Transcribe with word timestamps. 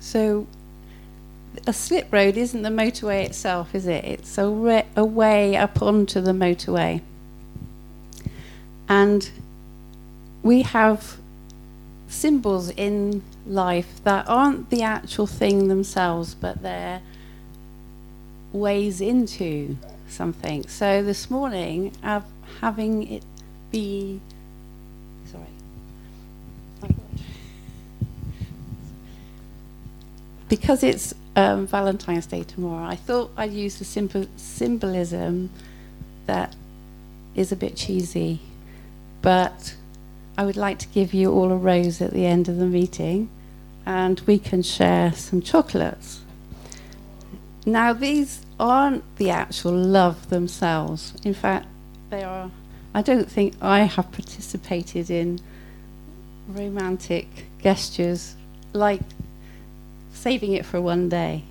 So, 0.00 0.46
a 1.66 1.72
slip 1.72 2.12
road 2.12 2.36
isn't 2.36 2.62
the 2.62 2.68
motorway 2.68 3.24
itself, 3.24 3.74
is 3.74 3.86
it? 3.86 4.04
It's 4.04 4.38
a, 4.38 4.48
re- 4.48 4.86
a 4.94 5.04
way 5.04 5.56
up 5.56 5.82
onto 5.82 6.20
the 6.20 6.32
motorway. 6.32 7.00
And 8.88 9.28
we 10.42 10.62
have 10.62 11.16
symbols 12.08 12.70
in 12.70 13.22
life 13.46 14.02
that 14.04 14.28
aren't 14.28 14.70
the 14.70 14.82
actual 14.82 15.26
thing 15.26 15.68
themselves, 15.68 16.34
but 16.34 16.62
they're 16.62 17.02
ways 18.52 19.00
into 19.00 19.76
something. 20.08 20.66
So 20.68 21.02
this 21.02 21.30
morning, 21.30 21.92
having 22.60 23.10
it 23.10 23.24
be, 23.70 24.20
sorry, 25.30 25.44
because 30.48 30.82
it's 30.82 31.14
um, 31.34 31.66
Valentine's 31.66 32.26
Day 32.26 32.42
tomorrow, 32.42 32.86
I 32.86 32.96
thought 32.96 33.30
I'd 33.36 33.52
use 33.52 33.78
the 33.78 33.84
simple 33.84 34.26
symbolism 34.36 35.50
that 36.26 36.54
is 37.34 37.52
a 37.52 37.56
bit 37.56 37.76
cheesy, 37.76 38.40
but 39.22 39.74
I 40.38 40.44
would 40.44 40.56
like 40.56 40.78
to 40.80 40.88
give 40.88 41.14
you 41.14 41.32
all 41.32 41.52
a 41.52 41.56
rose 41.56 42.00
at 42.00 42.12
the 42.12 42.26
end 42.26 42.48
of 42.48 42.56
the 42.56 42.66
meeting, 42.66 43.28
and 43.84 44.20
we 44.20 44.38
can 44.38 44.62
share 44.62 45.12
some 45.12 45.40
chocolates. 45.40 46.20
Now, 47.64 47.92
these 47.92 48.46
aren't 48.58 49.04
the 49.16 49.30
actual 49.30 49.72
love 49.72 50.30
themselves. 50.30 51.14
In 51.24 51.34
fact, 51.34 51.66
they 52.10 52.22
are. 52.22 52.50
I 52.94 53.02
don't 53.02 53.30
think 53.30 53.54
I 53.60 53.80
have 53.80 54.10
participated 54.12 55.10
in 55.10 55.40
romantic 56.48 57.26
gestures 57.60 58.36
like 58.72 59.02
saving 60.26 60.54
it 60.54 60.66
for 60.66 60.80
one 60.80 61.08
day. 61.08 61.44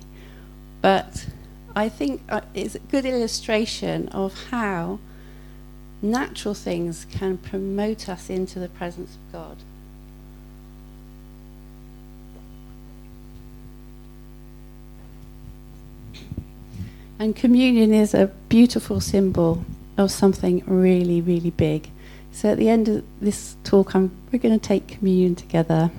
But 0.82 1.28
I 1.74 1.88
think 1.88 2.20
uh, 2.28 2.42
it's 2.52 2.74
a 2.74 2.78
good 2.78 3.06
illustration 3.06 4.06
of 4.10 4.48
how 4.50 4.98
natural 6.02 6.52
things 6.52 7.06
can 7.10 7.38
promote 7.38 8.06
us 8.06 8.28
into 8.28 8.58
the 8.58 8.68
presence 8.68 9.16
of 9.16 9.32
God. 9.32 9.56
And 17.18 17.34
communion 17.34 17.94
is 17.94 18.12
a 18.12 18.26
beautiful 18.50 19.00
symbol 19.00 19.64
of 19.96 20.10
something 20.10 20.62
really, 20.66 21.22
really 21.22 21.48
big. 21.48 21.88
So 22.30 22.50
at 22.50 22.58
the 22.58 22.68
end 22.68 22.88
of 22.90 23.04
this 23.22 23.56
talk, 23.64 23.94
I'm, 23.94 24.10
we're 24.30 24.38
going 24.38 24.60
to 24.60 24.68
take 24.68 24.86
communion 24.86 25.34
together. 25.34 25.90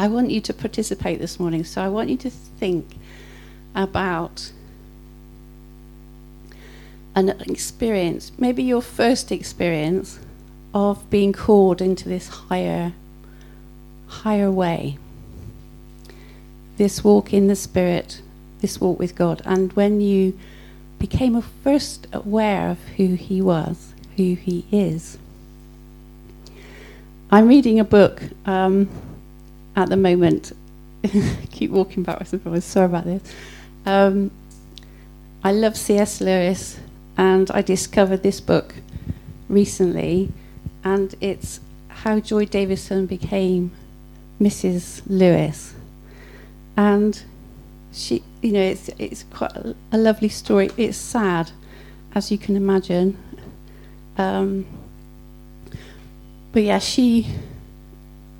I 0.00 0.08
want 0.08 0.30
you 0.30 0.40
to 0.40 0.54
participate 0.54 1.18
this 1.18 1.38
morning. 1.38 1.62
So 1.62 1.82
I 1.82 1.88
want 1.88 2.08
you 2.08 2.16
to 2.16 2.30
think 2.30 2.96
about 3.74 4.50
an 7.14 7.28
experience, 7.42 8.32
maybe 8.38 8.62
your 8.62 8.80
first 8.80 9.30
experience 9.30 10.18
of 10.72 11.10
being 11.10 11.34
called 11.34 11.82
into 11.82 12.08
this 12.08 12.28
higher 12.28 12.94
higher 14.06 14.50
way. 14.50 14.96
This 16.78 17.04
walk 17.04 17.34
in 17.34 17.48
the 17.48 17.54
spirit, 17.54 18.22
this 18.62 18.80
walk 18.80 18.98
with 18.98 19.14
God. 19.14 19.42
And 19.44 19.70
when 19.74 20.00
you 20.00 20.32
became 20.98 21.38
first 21.42 22.06
aware 22.10 22.70
of 22.70 22.78
who 22.96 23.16
he 23.16 23.42
was, 23.42 23.92
who 24.16 24.34
he 24.34 24.64
is. 24.72 25.18
I'm 27.30 27.48
reading 27.48 27.78
a 27.78 27.84
book 27.84 28.22
um, 28.46 28.88
at 29.80 29.88
the 29.88 29.96
moment. 29.96 30.52
keep 31.50 31.70
walking 31.70 32.04
and 32.06 32.42
forwards. 32.42 32.64
Sorry 32.64 32.86
about 32.86 33.04
this. 33.04 33.22
Um, 33.86 34.30
I 35.42 35.52
love 35.52 35.76
C.S. 35.76 36.20
Lewis, 36.20 36.78
and 37.16 37.50
I 37.50 37.62
discovered 37.62 38.22
this 38.22 38.40
book 38.40 38.74
recently, 39.48 40.30
and 40.84 41.14
it's 41.20 41.60
how 41.88 42.20
Joy 42.20 42.44
Davidman 42.44 43.06
became 43.06 43.72
Mrs. 44.40 45.02
Lewis, 45.06 45.74
and 46.76 47.22
she, 47.92 48.22
you 48.42 48.52
know, 48.52 48.62
it's 48.62 48.88
it's 48.98 49.24
quite 49.24 49.52
a, 49.52 49.74
a 49.92 49.98
lovely 49.98 50.28
story. 50.28 50.70
It's 50.76 50.98
sad, 50.98 51.52
as 52.14 52.30
you 52.30 52.36
can 52.36 52.56
imagine. 52.56 53.16
Um, 54.18 54.66
but 56.52 56.62
yeah, 56.62 56.78
she 56.78 57.26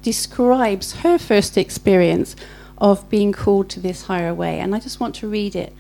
describes 0.03 0.93
her 0.97 1.19
first 1.19 1.57
experience 1.59 2.37
of 2.79 3.09
being 3.11 3.33
called 3.33 3.69
to 3.71 3.81
this 3.81 4.05
higher 4.05 4.35
way. 4.35 4.59
And 4.59 4.75
I 4.75 4.81
just 4.81 5.01
want 5.01 5.15
to 5.17 5.29
read 5.29 5.55
it 5.55 5.73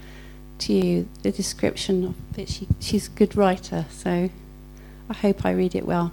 to 0.60 0.72
you, 0.72 1.08
the 1.22 1.32
description 1.32 2.04
of 2.04 2.38
it. 2.38 2.48
She, 2.48 2.68
she's 2.78 3.08
a 3.08 3.10
good 3.10 3.34
writer, 3.36 3.86
so 3.90 4.30
I 5.08 5.14
hope 5.14 5.44
I 5.44 5.52
read 5.52 5.74
it 5.74 5.86
well. 5.86 6.12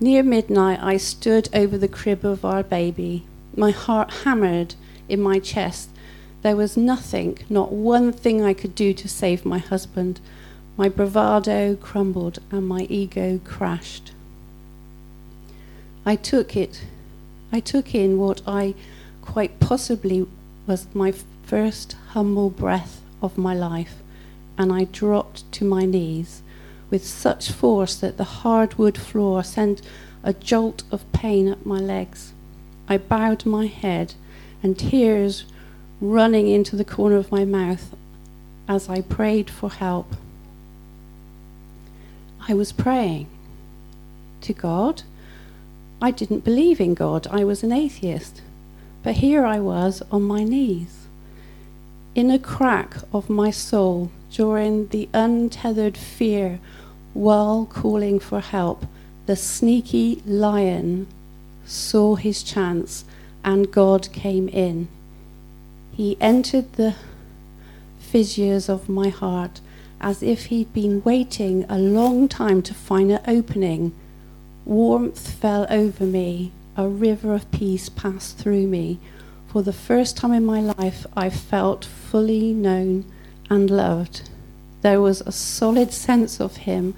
Near 0.00 0.22
midnight, 0.22 0.78
I 0.80 0.96
stood 0.96 1.48
over 1.52 1.76
the 1.76 1.88
crib 1.88 2.24
of 2.24 2.44
our 2.44 2.62
baby, 2.62 3.24
my 3.56 3.72
heart 3.72 4.12
hammered 4.22 4.76
in 5.08 5.20
my 5.20 5.38
chest. 5.40 5.90
There 6.42 6.56
was 6.56 6.76
nothing, 6.76 7.38
not 7.50 7.72
one 7.72 8.12
thing 8.12 8.42
I 8.42 8.54
could 8.54 8.76
do 8.76 8.94
to 8.94 9.08
save 9.08 9.44
my 9.44 9.58
husband. 9.58 10.20
My 10.76 10.88
bravado 10.88 11.74
crumbled 11.74 12.38
and 12.52 12.68
my 12.68 12.82
ego 12.82 13.40
crashed. 13.42 14.12
I 16.08 16.16
took 16.16 16.56
it. 16.56 16.84
I 17.52 17.60
took 17.60 17.94
in 17.94 18.16
what 18.16 18.40
I 18.46 18.74
quite 19.20 19.60
possibly 19.60 20.26
was 20.66 20.86
my 20.94 21.12
first 21.42 21.96
humble 22.12 22.48
breath 22.48 23.02
of 23.20 23.36
my 23.36 23.54
life, 23.54 23.96
and 24.56 24.72
I 24.72 24.84
dropped 24.84 25.52
to 25.52 25.66
my 25.66 25.84
knees 25.84 26.40
with 26.88 27.04
such 27.06 27.52
force 27.52 27.94
that 27.96 28.16
the 28.16 28.40
hardwood 28.40 28.96
floor 28.96 29.44
sent 29.44 29.82
a 30.22 30.32
jolt 30.32 30.82
of 30.90 31.12
pain 31.12 31.46
up 31.46 31.66
my 31.66 31.78
legs. 31.78 32.32
I 32.88 32.96
bowed 32.96 33.44
my 33.44 33.66
head, 33.66 34.14
and 34.62 34.78
tears 34.78 35.44
running 36.00 36.48
into 36.48 36.74
the 36.74 36.86
corner 36.86 37.16
of 37.16 37.30
my 37.30 37.44
mouth 37.44 37.94
as 38.66 38.88
I 38.88 39.02
prayed 39.02 39.50
for 39.50 39.68
help. 39.68 40.14
I 42.48 42.54
was 42.54 42.72
praying 42.72 43.28
to 44.40 44.54
God 44.54 45.02
I 46.00 46.10
didn't 46.12 46.44
believe 46.44 46.80
in 46.80 46.94
God. 46.94 47.26
I 47.28 47.44
was 47.44 47.62
an 47.62 47.72
atheist. 47.72 48.42
But 49.02 49.16
here 49.16 49.44
I 49.44 49.58
was 49.58 50.02
on 50.10 50.22
my 50.22 50.44
knees. 50.44 51.06
In 52.14 52.30
a 52.30 52.38
crack 52.38 52.96
of 53.12 53.30
my 53.30 53.50
soul, 53.50 54.10
during 54.30 54.88
the 54.88 55.08
untethered 55.12 55.96
fear, 55.96 56.60
while 57.14 57.66
calling 57.66 58.18
for 58.18 58.40
help, 58.40 58.84
the 59.26 59.36
sneaky 59.36 60.22
lion 60.26 61.06
saw 61.64 62.14
his 62.14 62.42
chance 62.42 63.04
and 63.44 63.72
God 63.72 64.12
came 64.12 64.48
in. 64.48 64.88
He 65.92 66.16
entered 66.20 66.72
the 66.74 66.94
fissures 67.98 68.68
of 68.68 68.88
my 68.88 69.08
heart 69.08 69.60
as 70.00 70.22
if 70.22 70.46
he'd 70.46 70.72
been 70.72 71.02
waiting 71.02 71.64
a 71.68 71.78
long 71.78 72.28
time 72.28 72.62
to 72.62 72.74
find 72.74 73.10
an 73.10 73.20
opening 73.26 73.92
Warmth 74.68 75.30
fell 75.30 75.66
over 75.70 76.04
me, 76.04 76.52
a 76.76 76.86
river 76.86 77.32
of 77.32 77.50
peace 77.50 77.88
passed 77.88 78.36
through 78.36 78.66
me. 78.66 78.98
For 79.46 79.62
the 79.62 79.72
first 79.72 80.18
time 80.18 80.34
in 80.34 80.44
my 80.44 80.60
life, 80.60 81.06
I 81.16 81.30
felt 81.30 81.86
fully 81.86 82.52
known 82.52 83.06
and 83.48 83.70
loved. 83.70 84.28
There 84.82 85.00
was 85.00 85.22
a 85.22 85.32
solid 85.32 85.94
sense 85.94 86.38
of 86.38 86.58
Him 86.58 86.94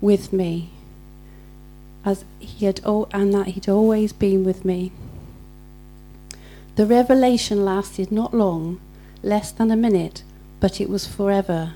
with 0.00 0.32
me, 0.32 0.70
as 2.04 2.24
He 2.40 2.66
had, 2.66 2.80
and 2.84 3.32
that 3.32 3.46
He'd 3.46 3.68
always 3.68 4.12
been 4.12 4.42
with 4.42 4.64
me. 4.64 4.90
The 6.74 6.84
revelation 6.84 7.64
lasted 7.64 8.10
not 8.10 8.34
long, 8.34 8.80
less 9.22 9.52
than 9.52 9.70
a 9.70 9.76
minute, 9.76 10.24
but 10.58 10.80
it 10.80 10.90
was 10.90 11.06
forever. 11.06 11.74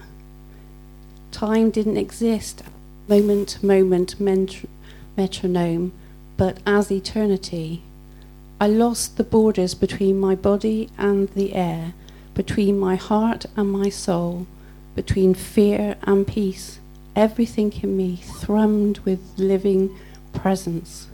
Time 1.30 1.70
didn't 1.70 1.96
exist, 1.96 2.64
moment 3.06 3.50
to 3.50 3.64
moment, 3.64 4.20
metronome, 5.18 5.92
but 6.36 6.58
as 6.64 6.90
eternity. 6.90 7.82
I 8.60 8.68
lost 8.68 9.16
the 9.16 9.24
borders 9.24 9.74
between 9.74 10.18
my 10.18 10.34
body 10.34 10.88
and 10.96 11.28
the 11.30 11.54
air, 11.54 11.92
between 12.34 12.78
my 12.78 12.94
heart 12.94 13.44
and 13.56 13.70
my 13.70 13.88
soul, 13.88 14.46
between 14.94 15.34
fear 15.34 15.96
and 16.04 16.26
peace. 16.26 16.78
Everything 17.16 17.72
in 17.82 17.96
me 17.96 18.16
thrummed 18.16 19.00
with 19.04 19.20
living 19.36 19.94
presence. 20.32 21.08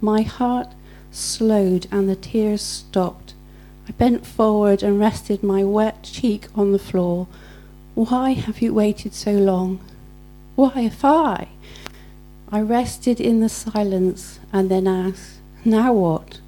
My 0.00 0.22
heart 0.22 0.68
slowed 1.12 1.86
and 1.92 2.08
the 2.08 2.16
tears 2.16 2.62
stopped. 2.62 3.34
I 3.88 3.92
bent 3.92 4.26
forward 4.26 4.82
and 4.82 4.98
rested 4.98 5.42
my 5.42 5.62
wet 5.62 6.02
cheek 6.02 6.48
on 6.56 6.72
the 6.72 6.86
floor. 6.90 7.28
Why 7.94 8.32
have 8.32 8.60
you 8.60 8.74
waited 8.74 9.14
so 9.14 9.32
long? 9.32 9.78
Why 10.56 10.80
have 10.80 11.04
I? 11.04 11.48
I 12.50 12.60
rested 12.60 13.20
in 13.20 13.40
the 13.40 13.48
silence 13.48 14.38
and 14.52 14.70
then 14.70 14.86
asked, 14.86 15.38
Now 15.64 15.92
what? 15.92 16.40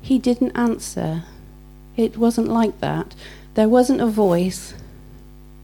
He 0.00 0.18
didn't 0.18 0.56
answer. 0.56 1.24
It 1.96 2.16
wasn't 2.16 2.48
like 2.48 2.80
that. 2.80 3.14
There 3.54 3.68
wasn't 3.68 4.00
a 4.00 4.06
voice. 4.06 4.74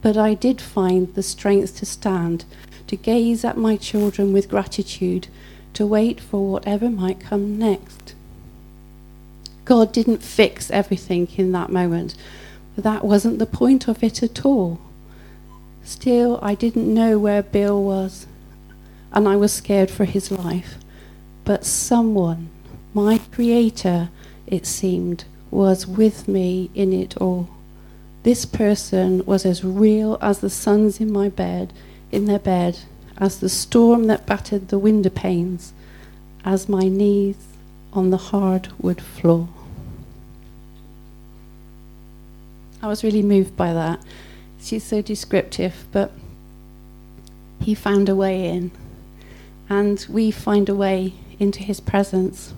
But 0.02 0.16
I 0.16 0.34
did 0.34 0.60
find 0.60 1.14
the 1.14 1.22
strength 1.22 1.76
to 1.78 1.86
stand, 1.86 2.44
to 2.88 2.96
gaze 2.96 3.44
at 3.44 3.56
my 3.56 3.76
children 3.76 4.32
with 4.32 4.48
gratitude, 4.48 5.28
to 5.74 5.86
wait 5.86 6.20
for 6.20 6.50
whatever 6.50 6.90
might 6.90 7.20
come 7.20 7.56
next. 7.56 8.14
God 9.64 9.92
didn't 9.92 10.24
fix 10.24 10.72
everything 10.72 11.28
in 11.36 11.52
that 11.52 11.70
moment, 11.70 12.16
but 12.74 12.82
that 12.82 13.04
wasn't 13.04 13.38
the 13.38 13.46
point 13.46 13.86
of 13.86 14.02
it 14.02 14.22
at 14.22 14.44
all. 14.44 14.80
Still, 15.84 16.40
I 16.42 16.56
didn't 16.56 16.92
know 16.92 17.18
where 17.18 17.42
Bill 17.42 17.80
was, 17.80 18.26
and 19.12 19.28
I 19.28 19.36
was 19.36 19.52
scared 19.52 19.90
for 19.90 20.04
his 20.04 20.30
life. 20.30 20.76
But 21.44 21.64
someone, 21.64 22.50
my 22.94 23.18
creator, 23.30 24.08
it 24.46 24.66
seemed, 24.66 25.24
was 25.50 25.86
with 25.86 26.26
me 26.26 26.70
in 26.74 26.92
it 26.92 27.16
all. 27.18 27.48
This 28.22 28.44
person 28.44 29.24
was 29.26 29.44
as 29.44 29.64
real 29.64 30.16
as 30.20 30.38
the 30.38 30.50
sons 30.50 31.00
in 31.00 31.12
my 31.12 31.28
bed, 31.28 31.72
in 32.10 32.26
their 32.26 32.38
bed, 32.38 32.78
as 33.18 33.40
the 33.40 33.48
storm 33.48 34.04
that 34.04 34.26
battered 34.26 34.68
the 34.68 34.78
window 34.78 35.10
panes, 35.10 35.72
as 36.44 36.68
my 36.68 36.88
knees 36.88 37.36
on 37.92 38.10
the 38.10 38.16
hard 38.16 38.68
wood 38.78 39.00
floor. 39.00 39.48
I 42.80 42.88
was 42.88 43.04
really 43.04 43.22
moved 43.22 43.56
by 43.56 43.72
that. 43.72 44.00
She's 44.60 44.84
so 44.84 45.02
descriptive, 45.02 45.86
but 45.92 46.12
he 47.60 47.74
found 47.74 48.08
a 48.08 48.16
way 48.16 48.46
in, 48.48 48.72
and 49.72 50.04
we 50.10 50.30
find 50.30 50.68
a 50.68 50.74
way 50.74 51.14
into 51.38 51.62
his 51.62 51.80
presence. 51.80 52.52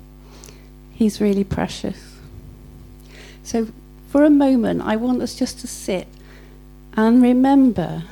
He's 0.92 1.20
really 1.20 1.44
precious. 1.44 2.16
So, 3.44 3.68
for 4.10 4.24
a 4.24 4.30
moment, 4.30 4.82
I 4.82 4.96
want 4.96 5.22
us 5.22 5.36
just 5.36 5.60
to 5.60 5.68
sit 5.68 6.08
and 6.94 7.22
remember. 7.22 8.02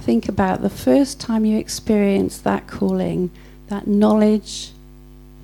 Think 0.00 0.28
about 0.28 0.62
the 0.62 0.70
first 0.70 1.20
time 1.20 1.44
you 1.44 1.58
experienced 1.58 2.42
that 2.42 2.66
calling, 2.66 3.30
that 3.68 3.86
knowledge 3.86 4.72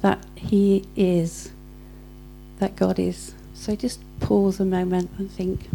that 0.03 0.25
He 0.35 0.85
is, 0.97 1.51
that 2.59 2.75
God 2.75 2.99
is. 2.99 3.35
So 3.55 3.77
just 3.77 4.01
pause 4.21 4.59
a 4.59 4.65
moment 4.65 5.11
and 5.19 5.31
think. 5.31 5.69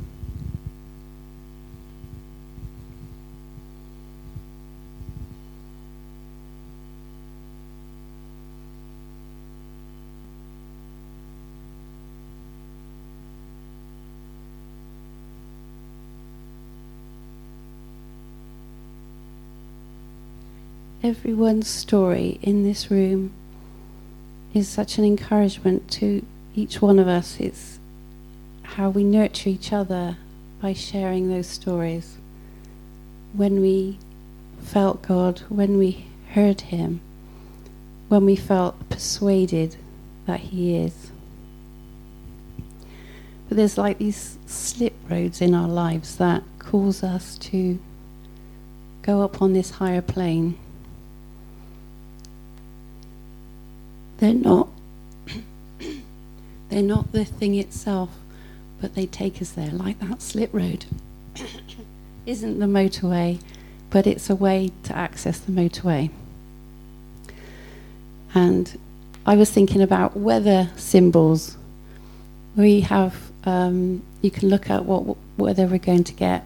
Everyone's 21.01 21.67
story 21.67 22.37
in 22.41 22.63
this 22.63 22.91
room 22.91 23.31
is 24.53 24.67
such 24.67 24.97
an 24.97 25.05
encouragement 25.05 25.89
to 25.89 26.25
each 26.55 26.81
one 26.81 26.99
of 26.99 27.07
us. 27.07 27.39
It's 27.39 27.79
how 28.63 28.89
we 28.89 29.03
nurture 29.03 29.49
each 29.49 29.71
other 29.71 30.17
by 30.61 30.73
sharing 30.73 31.29
those 31.29 31.47
stories. 31.47 32.17
When 33.33 33.61
we 33.61 33.97
felt 34.61 35.01
God, 35.01 35.39
when 35.47 35.77
we 35.77 36.05
heard 36.33 36.61
Him, 36.61 36.99
when 38.09 38.25
we 38.25 38.35
felt 38.35 38.89
persuaded 38.89 39.77
that 40.25 40.41
He 40.41 40.75
is. 40.75 41.11
But 43.47 43.55
there's 43.55 43.77
like 43.77 43.99
these 43.99 44.37
slip 44.47 44.93
roads 45.09 45.39
in 45.41 45.55
our 45.55 45.69
lives 45.69 46.17
that 46.17 46.43
cause 46.59 47.03
us 47.03 47.37
to 47.37 47.79
go 49.01 49.21
up 49.21 49.41
on 49.41 49.53
this 49.53 49.71
higher 49.71 50.01
plane 50.01 50.57
They're 54.19 54.33
not 54.33 54.67
they're 56.69 56.83
not 56.83 57.11
the 57.11 57.25
thing 57.25 57.55
itself, 57.55 58.09
but 58.79 58.93
they 58.93 59.05
take 59.05 59.41
us 59.41 59.51
there, 59.51 59.71
like 59.71 59.99
that 59.99 60.21
slip 60.21 60.53
road. 60.53 60.85
Isn't 62.25 62.59
the 62.59 62.67
motorway, 62.67 63.39
but 63.89 64.05
it's 64.05 64.29
a 64.29 64.35
way 64.35 64.71
to 64.83 64.95
access 64.95 65.39
the 65.39 65.51
motorway. 65.51 66.11
And 68.35 68.77
I 69.25 69.35
was 69.35 69.49
thinking 69.49 69.81
about 69.81 70.15
weather 70.15 70.69
symbols. 70.75 71.57
We 72.55 72.81
have, 72.81 73.31
um, 73.45 74.03
you 74.21 74.29
can 74.29 74.49
look 74.49 74.69
at 74.69 74.85
what 74.85 75.17
weather 75.37 75.65
we're 75.65 75.79
going 75.79 76.03
to 76.03 76.13
get 76.13 76.45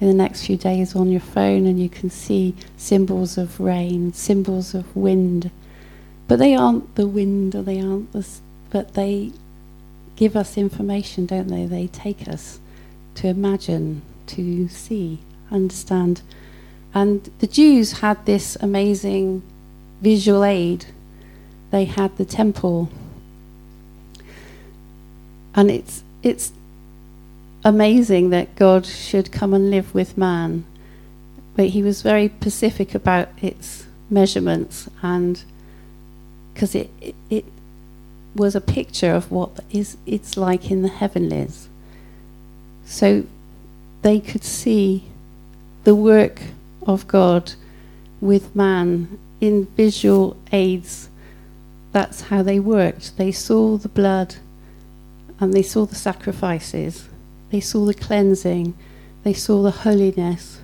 in 0.00 0.08
the 0.08 0.14
next 0.14 0.46
few 0.46 0.56
days 0.56 0.96
on 0.96 1.10
your 1.10 1.20
phone, 1.20 1.66
and 1.66 1.78
you 1.78 1.88
can 1.88 2.10
see 2.10 2.56
symbols 2.76 3.38
of 3.38 3.60
rain, 3.60 4.12
symbols 4.12 4.74
of 4.74 4.96
wind, 4.96 5.50
but 6.32 6.38
they 6.38 6.54
aren't 6.54 6.94
the 6.94 7.06
wind 7.06 7.54
or 7.54 7.60
they 7.60 7.78
aren't 7.78 8.10
the. 8.12 8.26
But 8.70 8.94
they 8.94 9.32
give 10.16 10.34
us 10.34 10.56
information, 10.56 11.26
don't 11.26 11.48
they? 11.48 11.66
They 11.66 11.88
take 11.88 12.26
us 12.26 12.58
to 13.16 13.28
imagine, 13.28 14.00
to 14.28 14.66
see, 14.68 15.18
understand. 15.50 16.22
And 16.94 17.30
the 17.40 17.46
Jews 17.46 18.00
had 18.00 18.24
this 18.24 18.56
amazing 18.62 19.42
visual 20.00 20.42
aid. 20.42 20.86
They 21.70 21.84
had 21.84 22.16
the 22.16 22.24
temple. 22.24 22.88
And 25.54 25.70
it's, 25.70 26.02
it's 26.22 26.50
amazing 27.62 28.30
that 28.30 28.56
God 28.56 28.86
should 28.86 29.32
come 29.32 29.52
and 29.52 29.70
live 29.70 29.94
with 29.94 30.16
man. 30.16 30.64
But 31.56 31.66
he 31.66 31.82
was 31.82 32.00
very 32.00 32.32
specific 32.40 32.94
about 32.94 33.28
its 33.42 33.84
measurements 34.08 34.88
and 35.02 35.44
because 36.52 36.74
it, 36.74 36.90
it, 37.00 37.14
it 37.30 37.44
was 38.34 38.54
a 38.54 38.60
picture 38.60 39.12
of 39.12 39.30
what 39.30 39.50
is 39.70 39.96
it's 40.06 40.36
like 40.36 40.70
in 40.70 40.82
the 40.82 40.88
heavenlies. 40.88 41.68
So 42.84 43.24
they 44.02 44.20
could 44.20 44.44
see 44.44 45.04
the 45.84 45.94
work 45.94 46.40
of 46.86 47.06
God 47.06 47.52
with 48.20 48.54
man 48.54 49.18
in 49.40 49.66
visual 49.66 50.36
aids. 50.52 51.08
That's 51.92 52.22
how 52.22 52.42
they 52.42 52.58
worked. 52.58 53.16
They 53.16 53.32
saw 53.32 53.76
the 53.76 53.88
blood 53.88 54.36
and 55.40 55.52
they 55.52 55.62
saw 55.62 55.84
the 55.86 55.94
sacrifices. 55.94 57.08
They 57.50 57.60
saw 57.60 57.84
the 57.84 57.94
cleansing. 57.94 58.74
They 59.24 59.34
saw 59.34 59.62
the 59.62 59.70
holiness. 59.70 60.60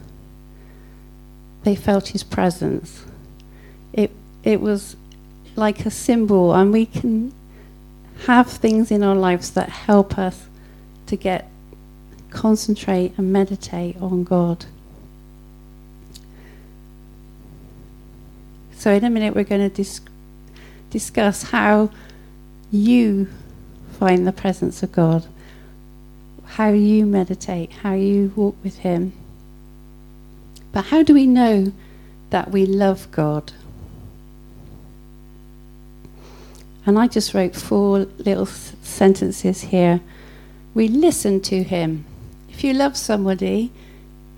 They 1.64 1.74
felt 1.74 2.08
his 2.08 2.22
presence. 2.22 3.04
It, 3.92 4.10
it 4.42 4.60
was 4.60 4.96
like 5.58 5.84
a 5.84 5.90
symbol, 5.90 6.54
and 6.54 6.72
we 6.72 6.86
can 6.86 7.32
have 8.26 8.48
things 8.48 8.90
in 8.90 9.02
our 9.02 9.14
lives 9.14 9.50
that 9.50 9.68
help 9.68 10.18
us 10.18 10.46
to 11.06 11.16
get 11.16 11.50
concentrate 12.30 13.12
and 13.16 13.32
meditate 13.32 13.96
on 14.00 14.24
God. 14.24 14.66
So, 18.76 18.92
in 18.92 19.04
a 19.04 19.10
minute, 19.10 19.34
we're 19.34 19.44
going 19.44 19.68
to 19.68 19.74
dis- 19.74 20.00
discuss 20.90 21.44
how 21.44 21.90
you 22.70 23.28
find 23.98 24.26
the 24.26 24.32
presence 24.32 24.82
of 24.82 24.92
God, 24.92 25.26
how 26.46 26.68
you 26.68 27.04
meditate, 27.04 27.72
how 27.82 27.94
you 27.94 28.32
walk 28.36 28.56
with 28.62 28.78
Him. 28.78 29.12
But 30.70 30.86
how 30.86 31.02
do 31.02 31.14
we 31.14 31.26
know 31.26 31.72
that 32.30 32.50
we 32.50 32.66
love 32.66 33.10
God? 33.10 33.52
And 36.88 36.98
I 36.98 37.06
just 37.06 37.34
wrote 37.34 37.54
four 37.54 38.06
little 38.16 38.46
sentences 38.46 39.60
here. 39.60 40.00
We 40.72 40.88
listen 40.88 41.42
to 41.42 41.62
him. 41.62 42.06
If 42.48 42.64
you 42.64 42.72
love 42.72 42.96
somebody, 42.96 43.70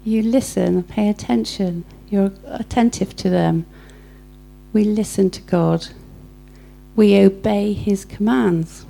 you 0.05 0.21
listen, 0.25 0.83
pay 0.83 1.09
attention, 1.09 1.85
you're 2.11 2.33
attentive 2.47 3.15
to 3.19 3.31
them. 3.31 3.67
We 4.73 4.83
listen 4.83 5.31
to 5.31 5.43
God. 5.43 5.91
We 6.97 7.21
obey 7.21 7.73
his 7.73 8.05
commands, 8.05 8.85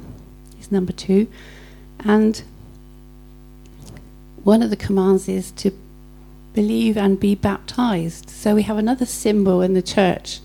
is 0.58 0.72
number 0.72 0.92
two. 0.92 1.28
And 1.98 2.42
one 4.42 4.62
of 4.62 4.70
the 4.70 4.76
commands 4.76 5.28
is 5.28 5.50
to 5.50 5.70
believe 6.54 6.96
and 6.96 7.20
be 7.20 7.34
baptized. 7.34 8.30
So 8.30 8.54
we 8.54 8.62
have 8.62 8.78
another 8.78 9.04
symbol 9.04 9.60
in 9.60 9.74
the 9.74 9.82
church 9.82 10.40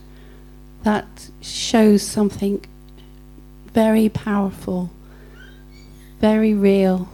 that 0.83 1.29
shows 1.39 2.03
something 2.03 2.65
very 3.75 4.07
powerful. 4.07 4.89
very 6.21 6.53
real. 6.53 7.09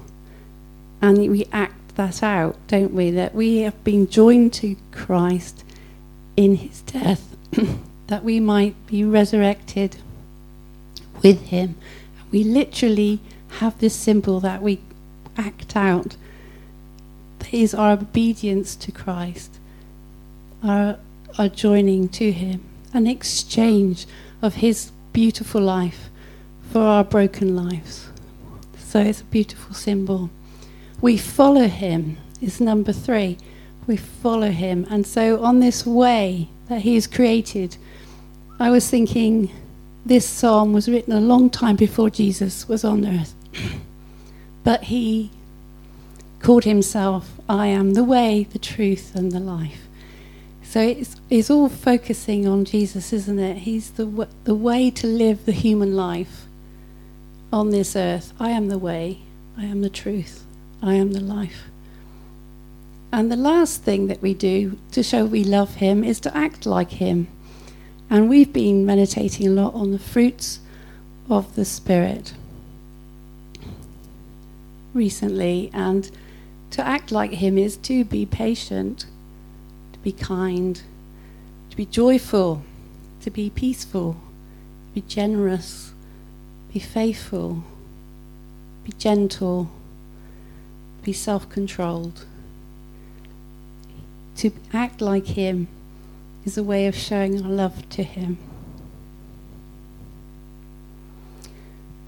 And 1.01 1.17
we 1.17 1.47
act 1.51 1.95
that 1.95 2.21
out, 2.21 2.55
don't 2.67 2.93
we? 2.93 3.09
That 3.09 3.33
we 3.33 3.61
have 3.61 3.83
been 3.83 4.07
joined 4.07 4.53
to 4.61 4.77
Christ 4.91 5.65
in 6.37 6.57
his 6.57 6.81
death, 6.81 7.35
that 8.07 8.23
we 8.23 8.39
might 8.39 8.75
be 8.85 9.03
resurrected 9.03 9.97
with 11.23 11.47
him. 11.47 11.75
We 12.31 12.43
literally 12.43 13.19
have 13.59 13.79
this 13.79 13.95
symbol 13.95 14.39
that 14.41 14.61
we 14.61 14.79
act 15.35 15.75
out. 15.75 16.15
That 17.39 17.53
is 17.53 17.73
our 17.73 17.93
obedience 17.93 18.75
to 18.75 18.91
Christ, 18.91 19.57
our, 20.63 20.99
our 21.39 21.49
joining 21.49 22.07
to 22.09 22.31
him, 22.31 22.61
an 22.93 23.07
exchange 23.07 24.05
of 24.43 24.55
his 24.55 24.91
beautiful 25.11 25.61
life 25.61 26.11
for 26.71 26.79
our 26.79 27.03
broken 27.03 27.53
lives. 27.53 28.07
So 28.77 29.01
it's 29.01 29.21
a 29.21 29.25
beautiful 29.25 29.73
symbol. 29.75 30.29
We 31.01 31.17
follow 31.17 31.67
him, 31.67 32.17
is 32.41 32.61
number 32.61 32.93
three. 32.93 33.37
We 33.87 33.97
follow 33.97 34.51
him. 34.51 34.87
And 34.89 35.05
so 35.05 35.43
on 35.43 35.59
this 35.59 35.85
way 35.85 36.47
that 36.69 36.81
he 36.81 36.95
has 36.95 37.07
created, 37.07 37.75
I 38.57 38.69
was 38.69 38.89
thinking 38.89 39.51
this 40.05 40.25
psalm 40.25 40.71
was 40.71 40.87
written 40.87 41.13
a 41.13 41.19
long 41.19 41.49
time 41.49 41.75
before 41.75 42.09
Jesus 42.09 42.69
was 42.69 42.85
on 42.85 43.05
earth. 43.05 43.33
but 44.63 44.83
he 44.83 45.29
called 46.39 46.63
himself, 46.63 47.31
I 47.49 47.67
am 47.67 47.95
the 47.95 48.03
way, 48.03 48.47
the 48.49 48.59
truth, 48.59 49.13
and 49.13 49.31
the 49.31 49.39
life. 49.39 49.87
So 50.63 50.79
it's, 50.79 51.17
it's 51.29 51.49
all 51.49 51.67
focusing 51.67 52.47
on 52.47 52.63
Jesus, 52.63 53.11
isn't 53.11 53.39
it? 53.39 53.57
He's 53.57 53.91
the, 53.91 54.27
the 54.45 54.55
way 54.55 54.89
to 54.91 55.07
live 55.07 55.45
the 55.45 55.51
human 55.51 55.95
life 55.97 56.45
on 57.51 57.69
this 57.69 57.95
earth. 57.95 58.33
I 58.39 58.51
am 58.51 58.67
the 58.67 58.77
way, 58.77 59.19
I 59.57 59.65
am 59.65 59.81
the 59.81 59.89
truth, 59.89 60.45
I 60.81 60.95
am 60.95 61.13
the 61.13 61.19
life. 61.19 61.65
And 63.13 63.31
the 63.31 63.35
last 63.35 63.83
thing 63.83 64.07
that 64.07 64.21
we 64.21 64.33
do 64.33 64.79
to 64.93 65.03
show 65.03 65.25
we 65.25 65.43
love 65.43 65.75
Him 65.75 66.03
is 66.03 66.19
to 66.21 66.35
act 66.35 66.65
like 66.65 66.91
Him. 66.91 67.27
And 68.09 68.29
we've 68.29 68.53
been 68.53 68.85
meditating 68.85 69.47
a 69.47 69.51
lot 69.51 69.73
on 69.73 69.91
the 69.91 69.99
fruits 69.99 70.59
of 71.29 71.55
the 71.55 71.65
Spirit 71.65 72.33
recently. 74.93 75.69
And 75.73 76.09
to 76.71 76.85
act 76.85 77.11
like 77.11 77.31
Him 77.31 77.57
is 77.57 77.75
to 77.77 78.05
be 78.05 78.25
patient, 78.25 79.05
to 79.91 79.99
be 79.99 80.13
kind, 80.13 80.81
to 81.69 81.75
be 81.75 81.85
joyful, 81.85 82.63
to 83.21 83.29
be 83.29 83.49
peaceful, 83.49 84.13
to 84.13 85.01
be 85.01 85.01
generous 85.01 85.93
be 86.73 86.79
faithful, 86.79 87.63
be 88.83 88.91
gentle, 88.97 89.69
be 91.03 91.13
self 91.13 91.49
controlled. 91.49 92.25
To 94.37 94.51
act 94.73 95.01
like 95.01 95.27
Him 95.27 95.67
is 96.45 96.57
a 96.57 96.63
way 96.63 96.87
of 96.87 96.95
showing 96.95 97.43
our 97.43 97.49
love 97.49 97.87
to 97.89 98.03
Him. 98.03 98.37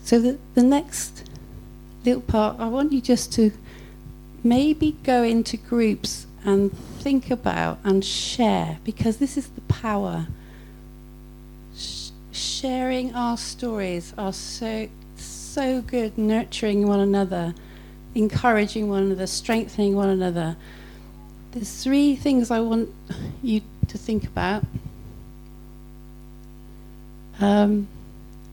So, 0.03 0.19
the, 0.19 0.37
the 0.53 0.63
next 0.63 1.29
little 2.05 2.21
part, 2.21 2.59
I 2.59 2.67
want 2.67 2.91
you 2.91 3.01
just 3.01 3.31
to 3.33 3.51
maybe 4.43 4.97
go 5.03 5.23
into 5.23 5.57
groups 5.57 6.27
and 6.45 6.77
think 6.99 7.31
about 7.31 7.79
and 7.83 8.03
share 8.03 8.79
because 8.83 9.17
this 9.17 9.37
is 9.37 9.47
the 9.47 9.61
power 9.61 10.27
sharing 12.63 13.13
our 13.13 13.35
stories 13.35 14.13
are 14.17 14.31
so 14.31 14.87
so 15.17 15.81
good 15.81 16.17
nurturing 16.17 16.87
one 16.87 17.01
another 17.01 17.53
encouraging 18.15 18.87
one 18.87 19.03
another 19.03 19.27
strengthening 19.27 19.97
one 19.97 20.07
another. 20.07 20.55
There's 21.51 21.83
three 21.83 22.15
things 22.15 22.49
i 22.49 22.61
want 22.61 22.87
you 23.43 23.59
to 23.89 23.97
think 23.97 24.23
about. 24.23 24.63
Um, 27.41 27.89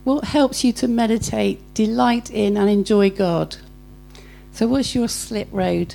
what 0.03 0.25
helps 0.25 0.65
you 0.65 0.73
to 0.73 0.89
meditate 0.89 1.61
delight 1.73 2.33
in 2.33 2.57
and 2.57 2.69
enjoy 2.69 3.11
god? 3.11 3.59
So 4.51 4.67
what's 4.67 4.93
your 4.93 5.07
slip 5.07 5.47
road? 5.53 5.95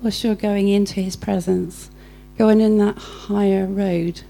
What's 0.00 0.24
your 0.24 0.34
going 0.34 0.68
into 0.68 1.02
his 1.02 1.16
presence? 1.16 1.90
Going 2.38 2.62
in 2.62 2.78
that 2.78 2.96
higher 2.96 3.66
road 3.66 4.22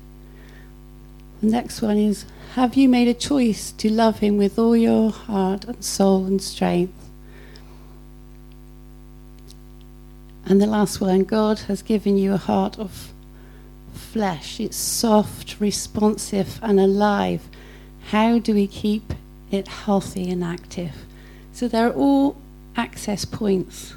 the 1.40 1.46
next 1.46 1.82
one 1.82 1.96
is 1.96 2.24
Have 2.54 2.74
you 2.74 2.88
made 2.88 3.08
a 3.08 3.14
choice 3.14 3.72
to 3.72 3.90
love 3.90 4.18
Him 4.18 4.36
with 4.36 4.58
all 4.58 4.76
your 4.76 5.10
heart 5.10 5.64
and 5.64 5.84
soul 5.84 6.24
and 6.24 6.42
strength? 6.42 6.94
And 10.44 10.60
the 10.60 10.66
last 10.66 11.00
one 11.00 11.24
God 11.24 11.60
has 11.60 11.82
given 11.82 12.16
you 12.16 12.32
a 12.32 12.38
heart 12.38 12.78
of 12.78 13.12
flesh. 13.92 14.58
It's 14.58 14.76
soft, 14.76 15.60
responsive, 15.60 16.58
and 16.62 16.80
alive. 16.80 17.42
How 18.10 18.38
do 18.38 18.54
we 18.54 18.66
keep 18.66 19.12
it 19.50 19.68
healthy 19.68 20.30
and 20.30 20.42
active? 20.42 20.92
So 21.52 21.68
they're 21.68 21.92
all 21.92 22.36
access 22.76 23.24
points 23.26 23.94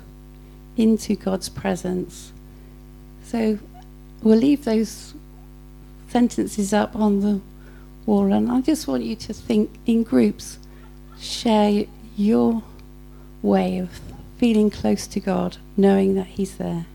into 0.75 1.15
God's 1.15 1.47
presence. 1.47 2.33
So 3.23 3.59
we'll 4.21 4.37
leave 4.37 4.65
those 4.65 5.13
sentences 6.11 6.73
up 6.73 6.95
on 6.95 7.21
the 7.21 7.39
wall, 8.05 8.31
and 8.33 8.51
I 8.51 8.61
just 8.61 8.87
want 8.87 9.03
you 9.03 9.15
to 9.15 9.33
think 9.33 9.71
in 9.85 10.03
groups, 10.03 10.59
share 11.19 11.85
your 12.17 12.63
way 13.41 13.79
of 13.79 13.89
feeling 14.37 14.69
close 14.69 15.07
to 15.07 15.19
God, 15.19 15.57
knowing 15.77 16.15
that 16.15 16.27
He's 16.27 16.57
there. 16.57 16.85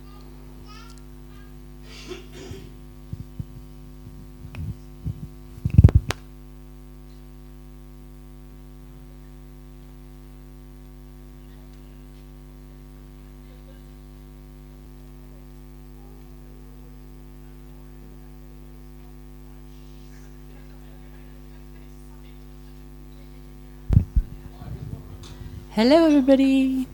Hello, 25.77 26.07
everybody. 26.07 26.89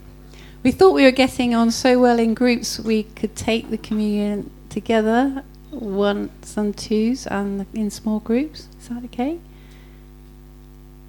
We 0.64 0.72
thought 0.72 0.92
we 0.92 1.04
were 1.04 1.12
getting 1.12 1.54
on 1.54 1.70
so 1.70 2.00
well 2.00 2.18
in 2.18 2.34
groups 2.34 2.80
we 2.80 3.04
could 3.04 3.36
take 3.36 3.70
the 3.70 3.78
communion 3.78 4.50
together, 4.70 5.44
ones 5.70 6.56
and 6.56 6.76
twos, 6.76 7.28
and 7.28 7.64
in 7.74 7.92
small 7.92 8.18
groups. 8.18 8.66
Is 8.80 8.88
that 8.88 9.04
okay? 9.04 9.38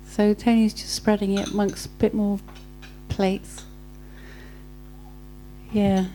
So 0.06 0.36
Tony's 0.36 0.75
just 0.75 0.94
spreading 0.94 1.36
it 1.36 1.50
amongst 1.50 1.88
a 1.88 1.89
bit 1.89 2.13
more 2.13 2.39
plates. 3.10 3.65
Yeah. 5.72 6.06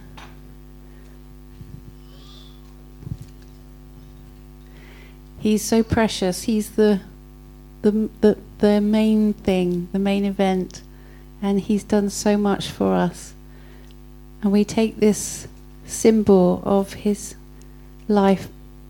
He's 5.40 5.64
so 5.64 5.82
precious. 5.82 6.44
He's 6.44 6.70
the 6.70 7.00
the 7.82 8.10
the 8.20 8.38
the 8.58 8.80
main 8.80 9.32
thing, 9.32 9.88
the 9.90 9.98
main 9.98 10.24
event 10.24 10.82
and 11.40 11.60
He's 11.60 11.84
done 11.84 12.10
so 12.10 12.36
much 12.36 12.70
for 12.70 12.94
us. 12.94 13.34
And 14.42 14.52
we 14.52 14.64
take 14.64 14.96
this 14.96 15.48
symbol 15.86 16.62
of 16.64 16.94
His 16.94 17.34
life 18.08 18.48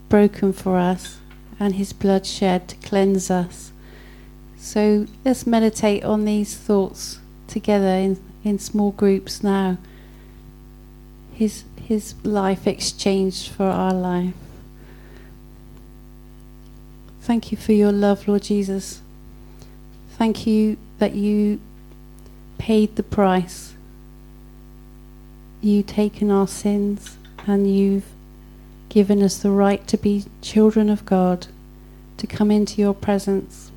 broken 0.09 0.53
for 0.53 0.77
us 0.77 1.19
and 1.61 1.75
His 1.75 1.93
blood 1.93 2.27
shed 2.27 2.69
to 2.69 2.77
cleanse 2.77 3.31
us. 3.31 3.73
So 4.57 5.07
let's 5.25 5.47
meditate 5.47 6.05
on 6.05 6.25
these 6.25 6.57
thoughts 6.57 7.21
together 7.47 7.87
in, 7.87 8.21
in 8.45 8.59
small 8.59 8.93
groups 8.93 9.43
now. 9.43 9.79
His, 11.33 11.65
his 11.81 12.15
life 12.25 12.67
exchanged 12.67 13.51
for 13.51 13.67
our 13.67 13.95
life. 13.95 14.35
Thank 17.23 17.53
you 17.53 17.59
for 17.59 17.73
your 17.73 17.93
love, 17.93 18.27
Lord 18.27 18.43
Jesus. 18.43 19.03
Thank 20.13 20.47
you 20.47 20.77
that 20.99 21.15
you 21.15 21.61
paid 22.59 22.97
the 22.97 23.03
price. 23.03 23.75
You've 25.61 25.87
taken 25.87 26.31
our 26.31 26.47
sins 26.47 27.17
and 27.47 27.75
you've 27.75 28.07
given 28.89 29.23
us 29.23 29.39
the 29.39 29.51
right 29.51 29.87
to 29.87 29.97
be 29.97 30.25
children 30.43 30.91
of 30.91 31.05
God, 31.05 31.47
to 32.17 32.27
come 32.27 32.51
into 32.51 32.81
your 32.81 32.95
presence. 32.95 33.71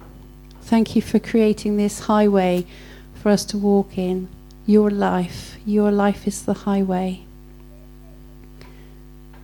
Thank 0.61 0.95
you 0.95 1.01
for 1.01 1.19
creating 1.19 1.77
this 1.77 2.01
highway 2.01 2.65
for 3.13 3.29
us 3.29 3.45
to 3.45 3.57
walk 3.57 3.97
in. 3.97 4.29
Your 4.65 4.89
life, 4.89 5.57
your 5.65 5.91
life 5.91 6.27
is 6.27 6.43
the 6.43 6.53
highway. 6.53 7.23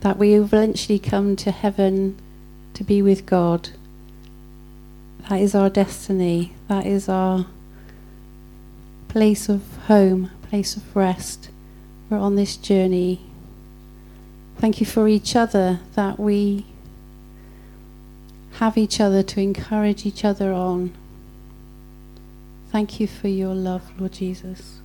That 0.02 0.18
we 0.18 0.36
eventually 0.36 1.00
come 1.00 1.36
to 1.38 1.52
heaven 1.52 2.18
to 2.76 2.84
be 2.84 3.02
with 3.02 3.26
God. 3.26 3.70
That 5.28 5.42
is 5.42 5.56
our 5.56 5.70
destiny. 5.70 6.54
That 6.68 6.86
is 6.86 7.10
our 7.10 7.48
place 9.08 9.50
of 9.50 9.62
home, 9.88 10.32
place 10.50 10.76
of 10.76 10.96
rest. 10.96 11.50
We're 12.10 12.18
on 12.18 12.36
this 12.36 12.58
journey. 12.58 13.22
Thank 14.58 14.80
you 14.80 14.86
for 14.86 15.08
each 15.08 15.36
other 15.36 15.82
that 15.96 16.20
we 16.20 16.66
have 18.54 18.78
each 18.78 19.00
other 19.00 19.22
to 19.22 19.40
encourage 19.40 20.06
each 20.06 20.26
other 20.26 20.52
on. 20.52 20.92
Thank 22.72 23.00
you 23.00 23.08
for 23.08 23.28
your 23.28 23.54
love, 23.54 23.84
Lord 24.00 24.14
Jesus. 24.14 24.80